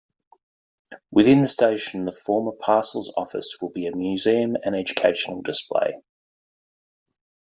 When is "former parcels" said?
2.11-3.13